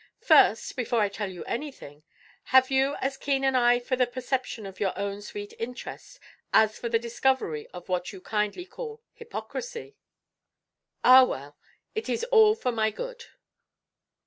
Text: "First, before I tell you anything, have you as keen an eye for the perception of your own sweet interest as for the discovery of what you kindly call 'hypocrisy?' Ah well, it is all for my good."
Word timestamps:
"First, 0.23 0.75
before 0.75 0.99
I 1.01 1.09
tell 1.09 1.29
you 1.29 1.43
anything, 1.43 2.01
have 2.45 2.71
you 2.71 2.95
as 3.01 3.17
keen 3.17 3.43
an 3.43 3.55
eye 3.55 3.79
for 3.79 3.95
the 3.95 4.07
perception 4.07 4.65
of 4.65 4.79
your 4.79 4.97
own 4.97 5.21
sweet 5.21 5.53
interest 5.59 6.19
as 6.51 6.79
for 6.79 6.89
the 6.89 6.97
discovery 6.97 7.67
of 7.67 7.87
what 7.87 8.11
you 8.11 8.19
kindly 8.19 8.65
call 8.65 9.03
'hypocrisy?' 9.13 9.97
Ah 11.03 11.23
well, 11.23 11.55
it 11.93 12.09
is 12.09 12.23
all 12.31 12.55
for 12.55 12.71
my 12.71 12.89
good." 12.89 13.25